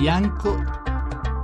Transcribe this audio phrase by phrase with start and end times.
[0.00, 0.56] bianco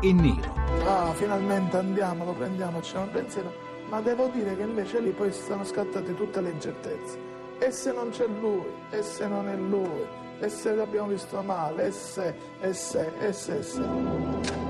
[0.00, 0.54] e nero.
[0.86, 3.52] Ah, finalmente andiamo, lo prendiamo, facciamo un pensiero.
[3.90, 7.18] Ma devo dire che invece lì poi sono scattate tutte le incertezze.
[7.58, 8.64] E se non c'è lui?
[8.88, 10.06] E se non è lui?
[10.40, 11.88] E se l'abbiamo visto male?
[11.88, 12.34] E se?
[12.60, 13.12] E se?
[13.20, 13.58] E se?
[13.58, 14.65] E se?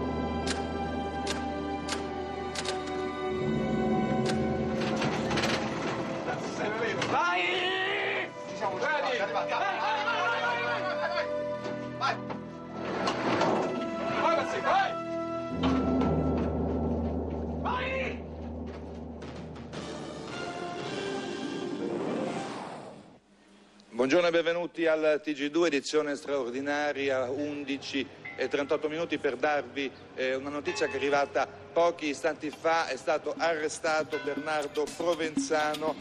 [24.06, 28.06] Buongiorno e benvenuti al TG2, edizione straordinaria, 11
[28.36, 32.94] e 38 minuti per darvi eh, una notizia che è arrivata pochi istanti fa, è
[32.94, 35.96] stato arrestato Bernardo Provenzano,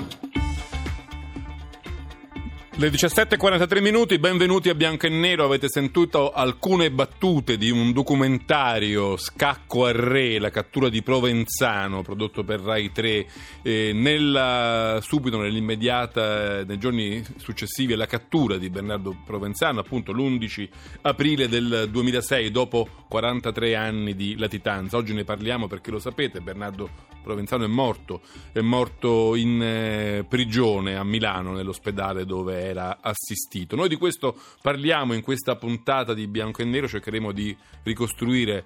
[2.78, 9.16] le 17.43 minuti, benvenuti a Bianco e Nero, avete sentito alcune battute di un documentario
[9.16, 13.28] Scacco al Re, la cattura di Provenzano, prodotto per Rai 3,
[13.62, 20.68] eh, nella, subito nell'immediata, nei giorni successivi alla cattura di Bernardo Provenzano, appunto l'11
[21.04, 24.98] aprile del 2006, dopo 43 anni di latitanza.
[24.98, 26.90] Oggi ne parliamo perché lo sapete, Bernardo
[27.24, 33.76] Provenzano è morto, è morto in eh, prigione a Milano, nell'ospedale dove era assistito.
[33.76, 38.66] Noi di questo parliamo in questa puntata di Bianco e Nero, cercheremo di ricostruire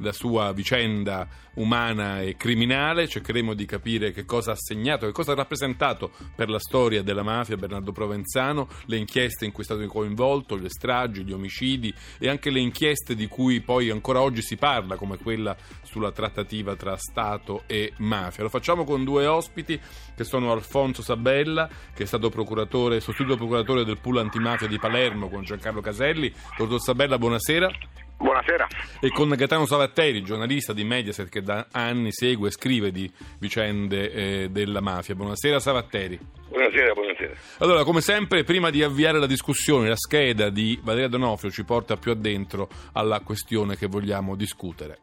[0.00, 5.32] la sua vicenda umana e criminale, cercheremo di capire che cosa ha segnato, che cosa
[5.32, 9.84] ha rappresentato per la storia della mafia Bernardo Provenzano, le inchieste in cui è stato
[9.86, 14.56] coinvolto, le stragi, gli omicidi e anche le inchieste di cui poi ancora oggi si
[14.56, 18.44] parla, come quella sulla trattativa tra Stato e mafia.
[18.44, 19.78] Lo facciamo con due ospiti
[20.14, 25.28] che sono Alfonso Sabella, che è stato procuratore, sostituto procuratore del pool antimafia di Palermo
[25.28, 26.32] con Giancarlo Caselli.
[26.56, 27.89] Dottor Sabella, buonasera.
[28.20, 28.66] Buonasera.
[29.00, 34.12] E con Gaetano Savatteri, giornalista di Mediaset che da anni segue e scrive di vicende
[34.12, 35.14] eh, della mafia.
[35.14, 36.18] Buonasera Savatteri.
[36.50, 37.32] Buonasera, buonasera.
[37.60, 41.96] Allora, come sempre, prima di avviare la discussione, la scheda di Valeria Donofrio ci porta
[41.96, 44.98] più addentro alla questione che vogliamo discutere.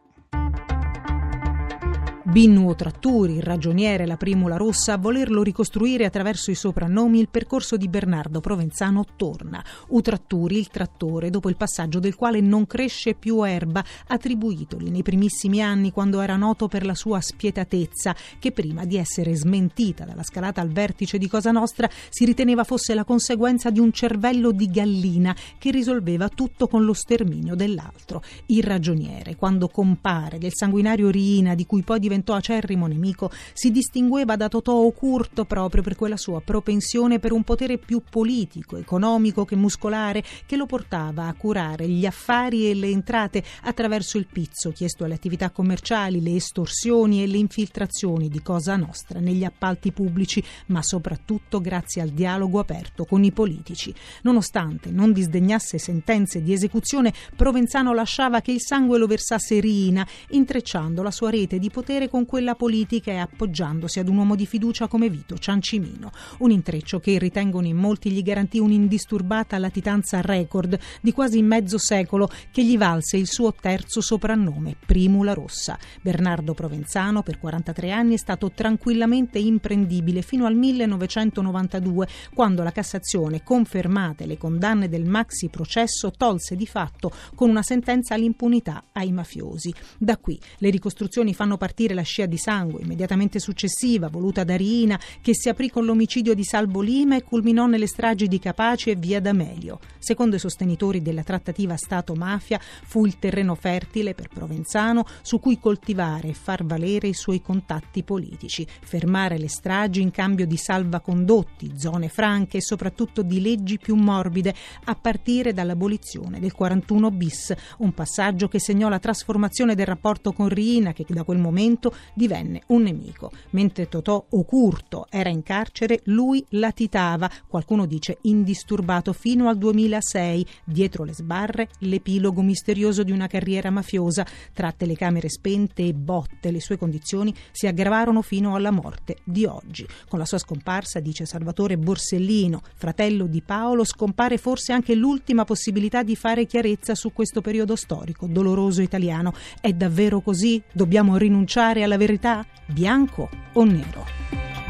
[2.37, 7.77] Binnu Tratturi, il ragioniere, la primula rossa, a volerlo ricostruire attraverso i soprannomi il percorso
[7.77, 9.65] di Bernardo Provenzano torna.
[9.87, 15.63] Utratturi, il trattore, dopo il passaggio del quale non cresce più erba, attribuitogli nei primissimi
[15.63, 20.61] anni quando era noto per la sua spietatezza, che prima di essere smentita dalla scalata
[20.61, 25.35] al vertice di Cosa Nostra si riteneva fosse la conseguenza di un cervello di gallina
[25.57, 28.21] che risolveva tutto con lo sterminio dell'altro.
[28.45, 33.71] Il ragioniere, quando compare del sanguinario Riina di cui poi diventa diventò acerrimo nemico, si
[33.71, 39.45] distingueva da Totò Ocurto proprio per quella sua propensione per un potere più politico, economico
[39.45, 44.71] che muscolare, che lo portava a curare gli affari e le entrate attraverso il pizzo
[44.71, 50.43] chiesto alle attività commerciali, le estorsioni e le infiltrazioni di Cosa Nostra negli appalti pubblici,
[50.67, 53.93] ma soprattutto grazie al dialogo aperto con i politici.
[54.23, 61.01] Nonostante non disdegnasse sentenze di esecuzione, Provenzano lasciava che il sangue lo versasse Riina, intrecciando
[61.01, 64.87] la sua rete di potere con quella politica e appoggiandosi ad un uomo di fiducia
[64.87, 66.11] come Vito Ciancimino.
[66.39, 72.29] Un intreccio che ritengono in molti gli garantì un'indisturbata latitanza record di quasi mezzo secolo
[72.51, 75.77] che gli valse il suo terzo soprannome, Primula Rossa.
[76.01, 83.43] Bernardo Provenzano per 43 anni è stato tranquillamente imprendibile fino al 1992 quando la Cassazione,
[83.43, 89.73] confermate le condanne del maxi processo, tolse di fatto con una sentenza l'impunità ai mafiosi.
[89.97, 94.99] Da qui le ricostruzioni fanno partire la scia di sangue immediatamente successiva, voluta da Riina,
[95.19, 98.95] che si aprì con l'omicidio di Salvo Lima e culminò nelle stragi di Capaci e
[98.95, 99.79] via D'Amelio.
[99.97, 106.29] Secondo i sostenitori della trattativa Stato-mafia, fu il terreno fertile per Provenzano su cui coltivare
[106.29, 112.09] e far valere i suoi contatti politici, fermare le stragi in cambio di salvacondotti, zone
[112.09, 114.53] franche e soprattutto di leggi più morbide,
[114.85, 120.47] a partire dall'abolizione del 41 bis, un passaggio che segnò la trasformazione del rapporto con
[120.47, 123.31] Riina che da quel momento Stato divenne un nemico.
[123.51, 131.03] Mentre Totò Ocurto era in carcere, lui latitava, qualcuno dice indisturbato, fino al 2006, dietro
[131.03, 134.25] le sbarre, l'epilogo misterioso di una carriera mafiosa.
[134.53, 139.87] Tra telecamere spente e botte, le sue condizioni si aggravarono fino alla morte di oggi.
[140.07, 146.03] Con la sua scomparsa, dice Salvatore Borsellino, fratello di Paolo, scompare forse anche l'ultima possibilità
[146.03, 149.33] di fare chiarezza su questo periodo storico doloroso italiano.
[149.61, 150.61] È davvero così?
[150.71, 152.45] Dobbiamo rinunciare alla verità?
[152.65, 154.05] Bianco o nero?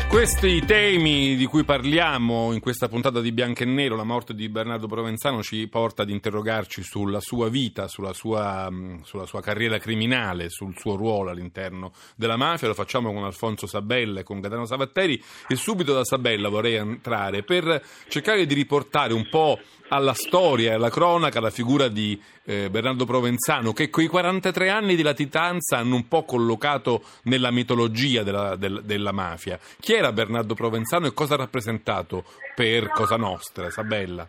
[0.10, 4.48] Questi temi di cui parliamo in questa puntata di Bianco e Nero, la morte di
[4.48, 9.78] Bernardo Provenzano, ci porta ad interrogarci sulla sua vita, sulla sua, mh, sulla sua carriera
[9.80, 12.70] criminale, sul suo ruolo all'interno della mafia.
[12.70, 17.44] Lo facciamo con Alfonso Sabella e con Gaetano Savatteri e subito da Sabella vorrei entrare
[17.44, 23.06] per cercare di riportare un po' alla storia alla cronaca la figura di eh, Bernardo
[23.06, 28.82] Provenzano che quei 43 anni di latitanza hanno un po' collocato nella mitologia della, del,
[28.84, 29.60] della mafia.
[29.80, 32.24] Chi era Bernardo Provenzano e cosa ha rappresentato
[32.56, 34.28] per Cosa Nostra, Sabella?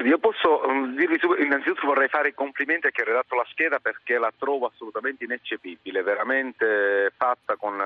[0.00, 3.44] Guardi, io posso um, dirvi innanzitutto vorrei fare i complimenti a chi ha redatto la
[3.50, 7.76] scheda perché la trovo assolutamente ineccepibile, veramente fatta con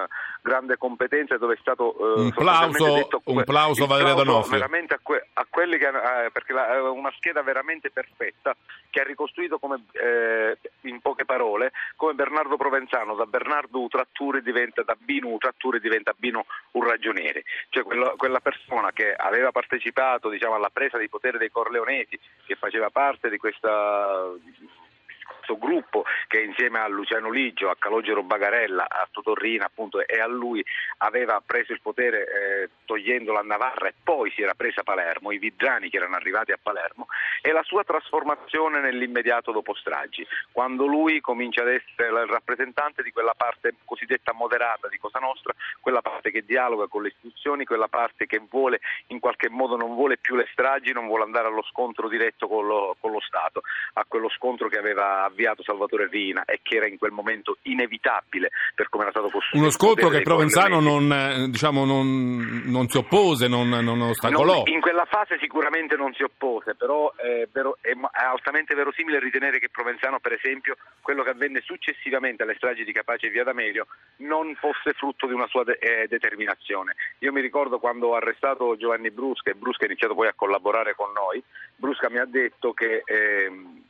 [0.41, 4.59] grande competenza dove è stato uh, un plauso, detto, un plauso Valeria Donofrio.
[4.59, 8.55] Veramente a, que- a, quelli che uh, perché la, uh, una scheda veramente perfetta
[8.91, 14.83] che ha ricostruito come, eh, in poche parole come Bernardo Provenzano da Bernardo Utratturi diventa
[14.83, 20.55] da Bino Utratturi diventa Bino un ragioniere, cioè quello, quella persona che aveva partecipato diciamo,
[20.55, 24.33] alla presa di potere dei Corleonesi che faceva parte di questa
[25.45, 30.27] questo gruppo che insieme a Luciano Ligio, a Calogero Bagarella, a Totorrina appunto, e a
[30.27, 30.65] lui
[30.99, 35.39] aveva preso il potere eh, togliendolo a Navarra e poi si era presa Palermo, i
[35.39, 37.07] Vidrani che erano arrivati a Palermo
[37.43, 43.13] e la sua trasformazione nell'immediato dopo Stragi, quando lui comincia ad essere il rappresentante di
[43.13, 47.89] quella parte cosiddetta moderata di Cosa Nostra, quella parte che dialoga con le istituzioni, quella
[47.89, 51.63] parte che vuole in qualche modo non vuole più le stragi, non vuole andare allo
[51.63, 53.63] scontro diretto con lo, con lo Stato,
[53.95, 58.51] a quello scontro che aveva avviato Salvatore Rina e che era in quel momento inevitabile
[58.75, 59.59] per come era stato costruito.
[59.59, 64.63] Uno scontro che Provenzano non, eh, diciamo, non, non, si oppose, non, non ostacolò.
[64.67, 69.69] in quella fase sicuramente non si oppose, però è, vero, è, altamente verosimile ritenere che
[69.69, 73.87] Provenzano, per esempio, quello che avvenne successivamente alle stragi di Capace e Via D'Amelio,
[74.19, 76.95] non fosse frutto di una sua de- eh, determinazione.
[77.19, 80.95] Io mi ricordo quando ho arrestato Giovanni Brusca e Brusca ha iniziato poi a collaborare
[80.95, 81.43] con noi,
[81.77, 83.03] Brusca mi ha detto che...
[83.05, 83.83] Eh,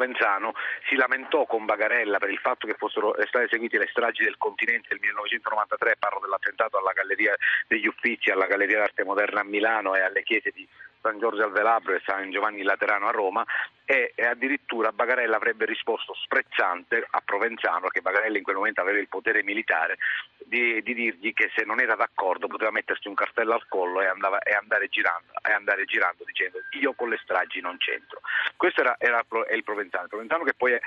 [0.00, 0.54] Provenzano
[0.88, 4.88] si lamentò con Bagarella per il fatto che fossero state eseguite le stragi del continente
[4.88, 7.36] del 1993, parlo dell'attentato alla Galleria
[7.68, 10.66] degli Uffizi, alla Galleria d'Arte Moderna a Milano e alle chiese di
[11.02, 13.44] San Giorgio al Velabro e San Giovanni Laterano a Roma
[13.84, 18.98] e, e, addirittura Bagarella avrebbe risposto sprezzante a Provenzano, perché Bagarella in quel momento aveva
[18.98, 19.98] il potere militare,
[20.44, 24.06] di, di dirgli che se non era d'accordo poteva mettersi un cartello al collo e,
[24.06, 28.20] andava, e, andare, girando, e andare, girando, dicendo io con le stragi non c'entro.
[28.56, 30.80] Questo era, era il Provenzano, il Provenzano che poi è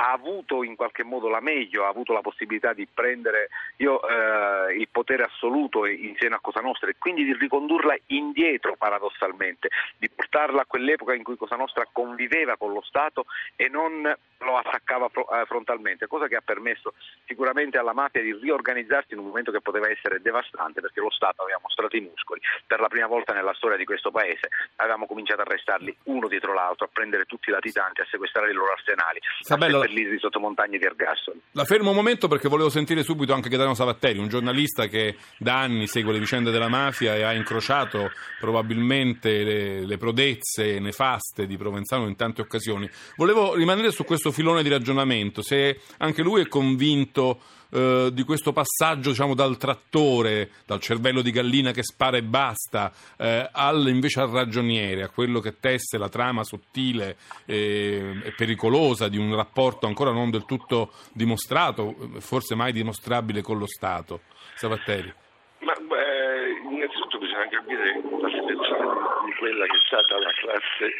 [0.00, 4.74] ha avuto in qualche modo la meglio, ha avuto la possibilità di prendere io, eh,
[4.74, 9.68] il potere assoluto insieme a Cosa Nostra e quindi di ricondurla indietro paradossalmente,
[9.98, 13.26] di portarla a quell'epoca in cui Cosa Nostra conviveva con lo Stato
[13.56, 16.94] e non lo attaccava eh, frontalmente, cosa che ha permesso
[17.26, 21.42] sicuramente alla mafia di riorganizzarsi in un momento che poteva essere devastante perché lo Stato
[21.42, 22.40] aveva mostrato i muscoli.
[22.66, 26.54] Per la prima volta nella storia di questo paese avevamo cominciato a arrestarli uno dietro
[26.54, 30.38] l'altro, a prendere tutti i latitanti, a sequestrare i loro arsenali, Sabella, a seppellirli sotto
[30.38, 31.40] montagne di ergastoli.
[31.52, 35.60] La fermo un momento perché volevo sentire subito anche Gaetano Savatteri, un giornalista che da
[35.60, 41.56] anni segue le vicende della mafia e ha incrociato probabilmente le, le prodezze nefaste di
[41.56, 42.88] Provenzano in tante occasioni.
[43.16, 47.40] Volevo rimanere su questo filone di ragionamento, se anche lui è convinto
[47.72, 52.92] eh, di questo passaggio diciamo, dal trattore, dal cervello di gallina che spara e basta,
[53.16, 59.08] eh, al, invece al ragioniere, a quello che tesse la trama sottile e, e pericolosa
[59.08, 64.22] di un rapporto ancora non del tutto dimostrato, forse mai dimostrabile con lo Stato.
[64.54, 65.12] Savatteri.
[65.60, 68.86] Ma beh, innanzitutto bisogna capire la situazione
[69.26, 70.92] di quella che è stata la classe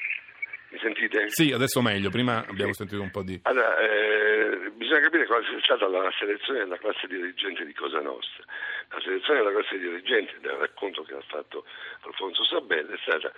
[0.71, 1.25] mi sentite?
[1.29, 3.39] Sì, adesso meglio, prima abbiamo sentito un po' di...
[3.43, 4.40] Allora, eh,
[4.91, 8.43] bisogna capire quale sia stata la selezione della classe dirigente di Cosa Nostra.
[8.89, 11.65] La selezione della classe dirigente, dal racconto che ha fatto
[12.01, 13.33] Alfonso Sabella, è stata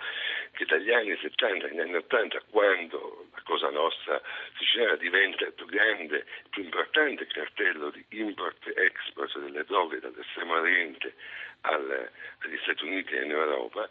[0.53, 4.19] che dagli anni 70 agli anni 80, quando la Cosa Nostra
[4.57, 11.13] siciliana diventa il più grande, il più importante cartello di import-export delle droghe dall'estremo oriente
[11.61, 13.87] agli Stati Uniti e in Europa,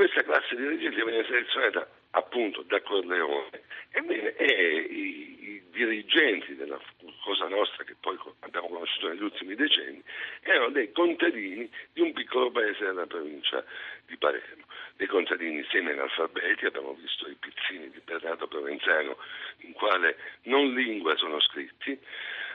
[0.00, 3.50] questa classe dirigente viene selezionata appunto da Corleone.
[3.90, 6.80] Ebbene, i, i, dirigenti della
[7.22, 10.02] Cosa Nostra, che poi abbiamo conosciuto negli ultimi decenni,
[10.40, 13.62] erano dei contadini di un piccolo paese della provincia
[14.06, 14.64] di Palermo.
[14.96, 19.18] Dei contadini semi-analfabeti, abbiamo visto i pizzini di Bernardo Provenzano,
[19.58, 22.00] in quale non lingua sono scritti,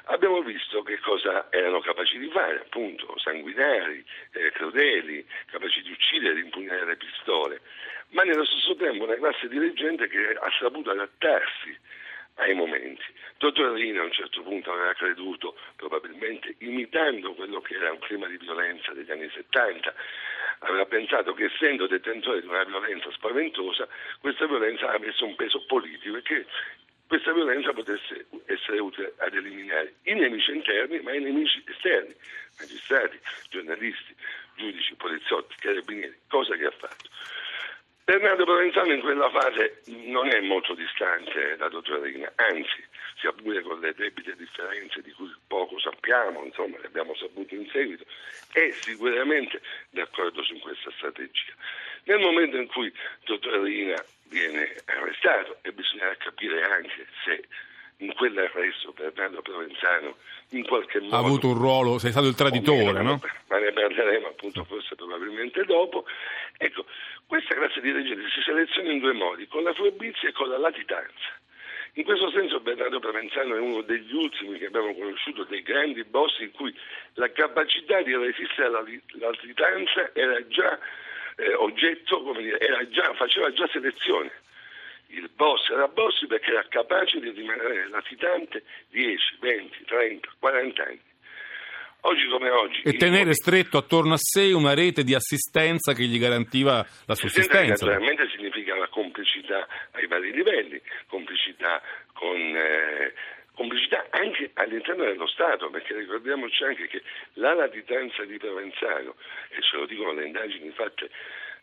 [0.05, 6.35] abbiamo visto che cosa erano capaci di fare, appunto, sanguinari, eh, crudeli, capaci di uccidere,
[6.35, 7.62] di impugnare le pistole
[8.09, 11.77] ma nello stesso tempo una classe dirigente che ha saputo adattarsi
[12.35, 13.03] ai momenti.
[13.38, 18.27] Dottor Rina a un certo punto aveva creduto, probabilmente imitando quello che era un clima
[18.27, 19.93] di violenza degli anni 70,
[20.59, 23.88] aveva pensato che essendo detentore di una violenza spaventosa,
[24.21, 26.45] questa violenza avesse un peso politico e che
[27.15, 32.13] questa violenza potesse essere utile ad eliminare i nemici interni ma i nemici esterni,
[32.60, 33.17] magistrati,
[33.50, 34.13] giornalisti,
[34.57, 37.10] giudici, poliziotti, carabinieri, cosa che ha fatto.
[38.03, 42.84] Bernardo Provenzano in quella fase non è molto distante da Dottorina, anzi,
[43.17, 47.67] sia pure con le debite differenze di cui poco sappiamo, insomma, le abbiamo sapute in
[47.69, 48.03] seguito,
[48.51, 51.53] è sicuramente d'accordo su questa strategia.
[52.03, 52.93] Nel momento in cui
[53.24, 57.48] Dottorina viene arrestato e bisognerà capire anche se
[57.98, 60.17] in quell'arresto Bernardo Provenzano
[60.50, 63.22] in qualche modo ha avuto un ruolo, sei stato il traditore, meno, no?
[63.48, 66.05] Ma ne parleremo appunto forse probabilmente dopo.
[66.58, 66.86] Ecco,
[67.25, 70.58] questa classe di dirigenti si seleziona in due modi, con la furbizia e con la
[70.58, 71.34] latitanza.
[71.94, 76.39] In questo senso Bernardo Provenzano è uno degli ultimi che abbiamo conosciuto, dei grandi boss
[76.39, 76.75] in cui
[77.13, 80.77] la capacità di resistere alla latitanza era già
[81.36, 84.32] eh, oggetto, come dire, era già, faceva già selezione.
[85.08, 91.01] Il boss era boss perché era capace di rimanere latitante 10, 20, 30, 40 anni.
[92.01, 92.82] Oggi come oggi.
[92.84, 97.86] E tenere stretto attorno a sé una rete di assistenza che gli garantiva la sussistenza.
[97.86, 101.82] Naturalmente significa la complicità ai vari livelli, complicità
[102.13, 102.38] con...
[102.38, 103.13] Eh,
[103.55, 107.01] complicità anche all'interno dello Stato, perché ricordiamoci anche che
[107.33, 109.15] la latitanza di Provenzano,
[109.50, 111.09] e ce lo dicono le indagini fatte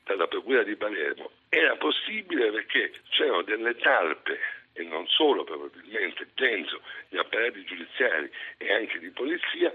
[0.04, 4.38] dalla Procura di Palermo, era possibile perché c'erano delle talpe
[4.74, 9.72] e non solo probabilmente dentro gli apparati giudiziari e anche di polizia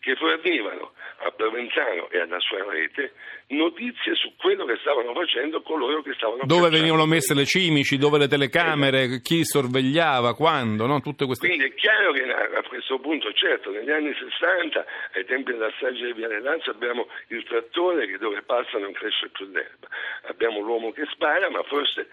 [0.00, 3.12] che fornivano a Provenzano e alla sua rete
[3.48, 8.18] notizie su quello che stavano facendo coloro che stavano dove venivano messe le cimici, dove
[8.18, 9.20] le telecamere, esatto.
[9.22, 11.00] chi sorvegliava, quando, no?
[11.00, 15.52] tutte queste Quindi è chiaro che a questo punto, certo, negli anni 60, ai tempi
[15.52, 19.88] della strage di Viale Lazio, abbiamo il trattore che dove passa non cresce più l'erba,
[20.28, 22.08] abbiamo l'uomo che spara, ma forse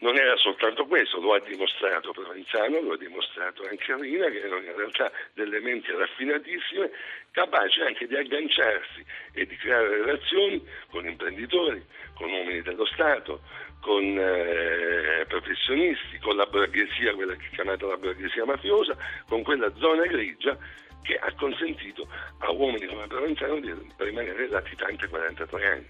[0.00, 4.62] non era soltanto questo, lo ha dimostrato Provenzano, lo ha dimostrato anche Rina, che erano
[4.62, 6.90] in realtà delle menti raffinatissime,
[7.32, 13.40] capaci anche di agganciarsi e di creare relazioni con imprenditori, con uomini dello Stato,
[13.80, 18.96] con eh, professionisti, con la borghesia, quella che è chiamata la borghesia mafiosa,
[19.28, 20.56] con quella zona grigia
[21.02, 22.06] che ha consentito
[22.38, 25.86] a uomini come Provenzano di rimanere latitante 43 anni.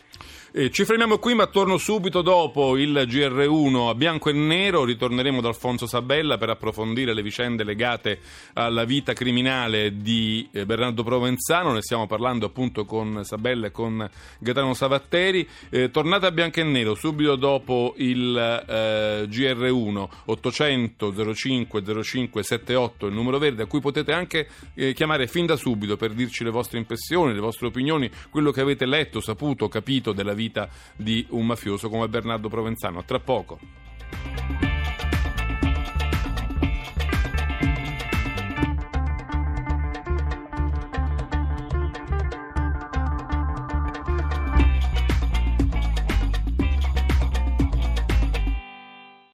[0.50, 4.84] Eh, ci fermiamo qui, ma torno subito dopo il GR1 a bianco e nero.
[4.84, 8.20] Ritorneremo da Alfonso Sabella per approfondire le vicende legate
[8.54, 11.72] alla vita criminale di eh, Bernardo Provenzano.
[11.72, 15.46] Ne stiamo parlando appunto con Sabella e con Gaetano Savatteri.
[15.68, 23.06] Eh, tornate a bianco e nero subito dopo il eh, GR1 800 05 05 78,
[23.06, 26.50] il numero verde a cui potete anche eh, chiamare fin da subito per dirci le
[26.50, 31.46] vostre impressioni, le vostre opinioni, quello che avete letto, saputo, capito della vita di un
[31.46, 32.98] mafioso come Bernardo Provenzano.
[32.98, 34.67] A tra poco.